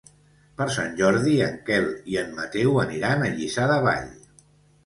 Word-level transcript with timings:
Per 0.61 0.65
Sant 0.75 0.95
Jordi 1.01 1.33
en 1.49 1.59
Quel 1.69 1.85
i 2.13 2.19
en 2.23 2.33
Mateu 2.39 2.81
aniran 2.87 3.27
a 3.27 3.31
Lliçà 3.37 3.69
de 3.75 3.77
Vall. 3.89 4.13